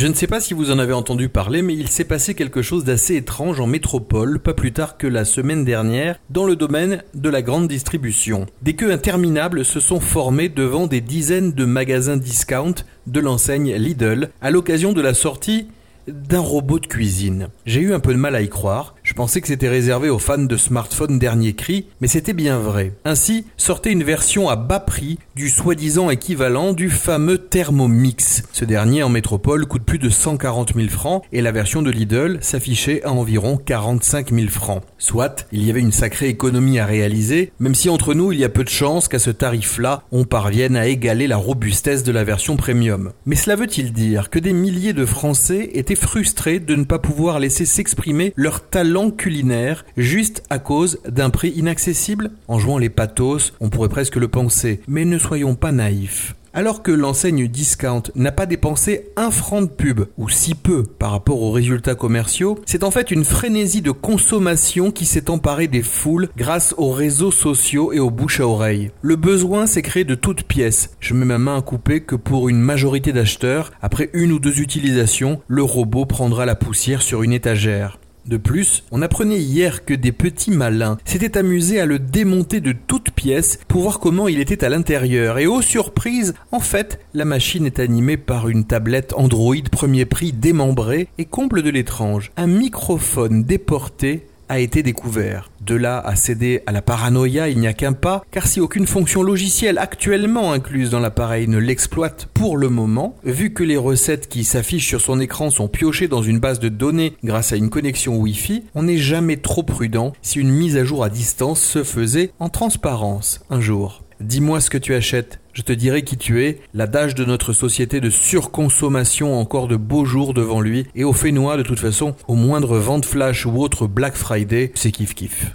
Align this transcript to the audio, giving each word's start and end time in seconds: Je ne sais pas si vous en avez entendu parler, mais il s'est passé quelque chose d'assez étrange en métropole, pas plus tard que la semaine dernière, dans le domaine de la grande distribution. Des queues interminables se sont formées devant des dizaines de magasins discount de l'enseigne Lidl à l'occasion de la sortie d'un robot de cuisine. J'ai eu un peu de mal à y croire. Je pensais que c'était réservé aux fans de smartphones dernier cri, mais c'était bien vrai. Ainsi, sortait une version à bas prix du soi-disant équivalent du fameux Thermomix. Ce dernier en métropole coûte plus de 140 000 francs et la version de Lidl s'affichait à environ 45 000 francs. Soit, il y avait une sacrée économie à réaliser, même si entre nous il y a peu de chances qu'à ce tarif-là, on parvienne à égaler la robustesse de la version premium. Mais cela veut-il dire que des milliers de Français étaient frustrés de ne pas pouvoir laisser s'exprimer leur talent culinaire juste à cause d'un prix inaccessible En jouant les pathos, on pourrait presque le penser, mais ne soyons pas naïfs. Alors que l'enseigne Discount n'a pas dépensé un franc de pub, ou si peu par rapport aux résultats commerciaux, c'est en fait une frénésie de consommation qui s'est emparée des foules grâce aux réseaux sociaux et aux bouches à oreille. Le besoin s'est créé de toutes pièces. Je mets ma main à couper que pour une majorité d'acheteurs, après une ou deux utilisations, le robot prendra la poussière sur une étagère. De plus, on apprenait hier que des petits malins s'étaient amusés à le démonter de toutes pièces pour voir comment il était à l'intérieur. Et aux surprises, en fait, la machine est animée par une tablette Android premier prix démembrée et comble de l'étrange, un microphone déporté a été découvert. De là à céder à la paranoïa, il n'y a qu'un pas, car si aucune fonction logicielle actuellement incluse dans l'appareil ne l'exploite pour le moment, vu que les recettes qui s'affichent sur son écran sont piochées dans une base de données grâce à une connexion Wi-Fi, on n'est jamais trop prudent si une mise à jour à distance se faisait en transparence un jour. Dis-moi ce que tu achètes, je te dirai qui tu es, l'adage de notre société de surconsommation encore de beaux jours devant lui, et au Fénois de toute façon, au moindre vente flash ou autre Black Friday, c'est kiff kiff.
Je 0.00 0.06
ne 0.06 0.14
sais 0.14 0.26
pas 0.26 0.40
si 0.40 0.54
vous 0.54 0.70
en 0.70 0.78
avez 0.78 0.94
entendu 0.94 1.28
parler, 1.28 1.60
mais 1.60 1.74
il 1.74 1.86
s'est 1.86 2.04
passé 2.04 2.34
quelque 2.34 2.62
chose 2.62 2.84
d'assez 2.84 3.16
étrange 3.16 3.60
en 3.60 3.66
métropole, 3.66 4.38
pas 4.38 4.54
plus 4.54 4.72
tard 4.72 4.96
que 4.96 5.06
la 5.06 5.26
semaine 5.26 5.62
dernière, 5.62 6.18
dans 6.30 6.46
le 6.46 6.56
domaine 6.56 7.02
de 7.12 7.28
la 7.28 7.42
grande 7.42 7.68
distribution. 7.68 8.46
Des 8.62 8.72
queues 8.72 8.92
interminables 8.92 9.62
se 9.62 9.78
sont 9.78 10.00
formées 10.00 10.48
devant 10.48 10.86
des 10.86 11.02
dizaines 11.02 11.52
de 11.52 11.66
magasins 11.66 12.16
discount 12.16 12.76
de 13.06 13.20
l'enseigne 13.20 13.74
Lidl 13.74 14.30
à 14.40 14.50
l'occasion 14.50 14.94
de 14.94 15.02
la 15.02 15.12
sortie 15.12 15.68
d'un 16.08 16.40
robot 16.40 16.78
de 16.78 16.86
cuisine. 16.86 17.48
J'ai 17.66 17.80
eu 17.80 17.92
un 17.92 18.00
peu 18.00 18.14
de 18.14 18.18
mal 18.18 18.34
à 18.34 18.40
y 18.40 18.48
croire. 18.48 18.94
Je 19.10 19.14
pensais 19.16 19.40
que 19.40 19.48
c'était 19.48 19.68
réservé 19.68 20.08
aux 20.08 20.20
fans 20.20 20.38
de 20.38 20.56
smartphones 20.56 21.18
dernier 21.18 21.54
cri, 21.54 21.86
mais 22.00 22.06
c'était 22.06 22.32
bien 22.32 22.60
vrai. 22.60 22.92
Ainsi, 23.04 23.44
sortait 23.56 23.90
une 23.90 24.04
version 24.04 24.48
à 24.48 24.54
bas 24.54 24.78
prix 24.78 25.18
du 25.34 25.50
soi-disant 25.50 26.10
équivalent 26.10 26.72
du 26.72 26.90
fameux 26.90 27.38
Thermomix. 27.38 28.44
Ce 28.52 28.64
dernier 28.64 29.02
en 29.02 29.08
métropole 29.08 29.66
coûte 29.66 29.82
plus 29.82 29.98
de 29.98 30.10
140 30.10 30.74
000 30.76 30.88
francs 30.90 31.24
et 31.32 31.42
la 31.42 31.50
version 31.50 31.82
de 31.82 31.90
Lidl 31.90 32.38
s'affichait 32.40 33.02
à 33.02 33.10
environ 33.10 33.56
45 33.56 34.32
000 34.32 34.46
francs. 34.46 34.84
Soit, 34.96 35.48
il 35.50 35.66
y 35.66 35.70
avait 35.70 35.80
une 35.80 35.90
sacrée 35.90 36.28
économie 36.28 36.78
à 36.78 36.86
réaliser, 36.86 37.50
même 37.58 37.74
si 37.74 37.88
entre 37.88 38.14
nous 38.14 38.30
il 38.30 38.38
y 38.38 38.44
a 38.44 38.48
peu 38.48 38.62
de 38.62 38.68
chances 38.68 39.08
qu'à 39.08 39.18
ce 39.18 39.30
tarif-là, 39.30 40.04
on 40.12 40.22
parvienne 40.22 40.76
à 40.76 40.86
égaler 40.86 41.26
la 41.26 41.36
robustesse 41.36 42.04
de 42.04 42.12
la 42.12 42.22
version 42.22 42.56
premium. 42.56 43.10
Mais 43.26 43.34
cela 43.34 43.56
veut-il 43.56 43.92
dire 43.92 44.30
que 44.30 44.38
des 44.38 44.52
milliers 44.52 44.92
de 44.92 45.04
Français 45.04 45.70
étaient 45.74 45.96
frustrés 45.96 46.60
de 46.60 46.76
ne 46.76 46.84
pas 46.84 47.00
pouvoir 47.00 47.40
laisser 47.40 47.64
s'exprimer 47.64 48.32
leur 48.36 48.68
talent 48.68 48.99
culinaire 49.08 49.86
juste 49.96 50.42
à 50.50 50.58
cause 50.58 50.98
d'un 51.08 51.30
prix 51.30 51.50
inaccessible 51.50 52.32
En 52.48 52.58
jouant 52.58 52.76
les 52.76 52.90
pathos, 52.90 53.54
on 53.60 53.70
pourrait 53.70 53.88
presque 53.88 54.16
le 54.16 54.28
penser, 54.28 54.82
mais 54.86 55.06
ne 55.06 55.16
soyons 55.16 55.54
pas 55.54 55.72
naïfs. 55.72 56.34
Alors 56.52 56.82
que 56.82 56.90
l'enseigne 56.90 57.46
Discount 57.46 58.02
n'a 58.16 58.32
pas 58.32 58.46
dépensé 58.46 59.06
un 59.16 59.30
franc 59.30 59.62
de 59.62 59.68
pub, 59.68 60.06
ou 60.18 60.28
si 60.28 60.56
peu 60.56 60.82
par 60.82 61.12
rapport 61.12 61.40
aux 61.42 61.52
résultats 61.52 61.94
commerciaux, 61.94 62.58
c'est 62.66 62.82
en 62.82 62.90
fait 62.90 63.12
une 63.12 63.24
frénésie 63.24 63.82
de 63.82 63.92
consommation 63.92 64.90
qui 64.90 65.06
s'est 65.06 65.30
emparée 65.30 65.68
des 65.68 65.82
foules 65.82 66.28
grâce 66.36 66.74
aux 66.76 66.90
réseaux 66.90 67.30
sociaux 67.30 67.92
et 67.92 68.00
aux 68.00 68.10
bouches 68.10 68.40
à 68.40 68.48
oreille. 68.48 68.90
Le 69.00 69.14
besoin 69.14 69.66
s'est 69.66 69.82
créé 69.82 70.02
de 70.02 70.16
toutes 70.16 70.42
pièces. 70.42 70.90
Je 70.98 71.14
mets 71.14 71.24
ma 71.24 71.38
main 71.38 71.56
à 71.56 71.62
couper 71.62 72.00
que 72.00 72.16
pour 72.16 72.48
une 72.48 72.60
majorité 72.60 73.12
d'acheteurs, 73.12 73.70
après 73.80 74.10
une 74.12 74.32
ou 74.32 74.40
deux 74.40 74.60
utilisations, 74.60 75.40
le 75.46 75.62
robot 75.62 76.04
prendra 76.04 76.46
la 76.46 76.56
poussière 76.56 77.02
sur 77.02 77.22
une 77.22 77.32
étagère. 77.32 77.99
De 78.26 78.36
plus, 78.36 78.84
on 78.90 79.02
apprenait 79.02 79.38
hier 79.40 79.84
que 79.84 79.94
des 79.94 80.12
petits 80.12 80.50
malins 80.50 80.98
s'étaient 81.04 81.38
amusés 81.38 81.80
à 81.80 81.86
le 81.86 81.98
démonter 81.98 82.60
de 82.60 82.72
toutes 82.72 83.10
pièces 83.10 83.58
pour 83.66 83.82
voir 83.82 83.98
comment 83.98 84.28
il 84.28 84.40
était 84.40 84.64
à 84.64 84.68
l'intérieur. 84.68 85.38
Et 85.38 85.46
aux 85.46 85.62
surprises, 85.62 86.34
en 86.52 86.60
fait, 86.60 87.00
la 87.14 87.24
machine 87.24 87.66
est 87.66 87.80
animée 87.80 88.16
par 88.16 88.48
une 88.48 88.64
tablette 88.64 89.14
Android 89.16 89.56
premier 89.70 90.04
prix 90.04 90.32
démembrée 90.32 91.08
et 91.18 91.24
comble 91.24 91.62
de 91.62 91.70
l'étrange, 91.70 92.30
un 92.36 92.46
microphone 92.46 93.44
déporté 93.44 94.26
a 94.50 94.58
été 94.58 94.82
découvert. 94.82 95.50
De 95.60 95.76
là 95.76 96.00
à 96.00 96.16
céder 96.16 96.62
à 96.66 96.72
la 96.72 96.82
paranoïa, 96.82 97.48
il 97.48 97.58
n'y 97.58 97.68
a 97.68 97.72
qu'un 97.72 97.92
pas, 97.92 98.24
car 98.32 98.48
si 98.48 98.60
aucune 98.60 98.86
fonction 98.86 99.22
logicielle 99.22 99.78
actuellement 99.78 100.52
incluse 100.52 100.90
dans 100.90 100.98
l'appareil 100.98 101.46
ne 101.46 101.58
l'exploite 101.58 102.26
pour 102.34 102.56
le 102.56 102.68
moment, 102.68 103.16
vu 103.24 103.52
que 103.52 103.62
les 103.62 103.76
recettes 103.76 104.28
qui 104.28 104.42
s'affichent 104.42 104.88
sur 104.88 105.00
son 105.00 105.20
écran 105.20 105.50
sont 105.50 105.68
piochées 105.68 106.08
dans 106.08 106.22
une 106.22 106.40
base 106.40 106.58
de 106.58 106.68
données 106.68 107.16
grâce 107.22 107.52
à 107.52 107.56
une 107.56 107.70
connexion 107.70 108.16
Wi-Fi, 108.16 108.64
on 108.74 108.82
n'est 108.82 108.98
jamais 108.98 109.36
trop 109.36 109.62
prudent 109.62 110.12
si 110.20 110.40
une 110.40 110.50
mise 110.50 110.76
à 110.76 110.84
jour 110.84 111.04
à 111.04 111.10
distance 111.10 111.60
se 111.60 111.84
faisait 111.84 112.32
en 112.40 112.48
transparence 112.48 113.40
un 113.50 113.60
jour. 113.60 114.02
Dis-moi 114.20 114.60
ce 114.60 114.68
que 114.68 114.78
tu 114.78 114.94
achètes, 114.94 115.39
je 115.60 115.64
te 115.66 115.72
dirai 115.72 116.04
qui 116.04 116.16
tu 116.16 116.42
es, 116.42 116.58
l'adage 116.72 117.14
de 117.14 117.26
notre 117.26 117.52
société 117.52 118.00
de 118.00 118.08
surconsommation 118.08 119.38
encore 119.38 119.68
de 119.68 119.76
beaux 119.76 120.06
jours 120.06 120.32
devant 120.32 120.62
lui, 120.62 120.86
et 120.94 121.04
au 121.04 121.12
Fénois 121.12 121.58
de 121.58 121.62
toute 121.62 121.78
façon, 121.78 122.16
au 122.28 122.34
moindre 122.34 122.78
vente 122.78 123.04
flash 123.04 123.44
ou 123.44 123.58
autre 123.58 123.86
Black 123.86 124.16
Friday, 124.16 124.72
c'est 124.74 124.90
kiff 124.90 125.14
kiff. 125.14 125.54